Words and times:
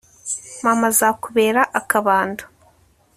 mama 0.63 0.85
azakubera 0.91 1.61
akabando 1.79 2.43